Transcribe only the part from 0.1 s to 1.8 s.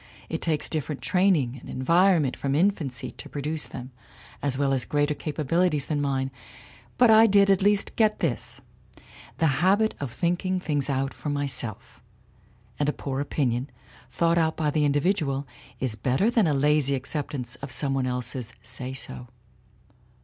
It takes different training and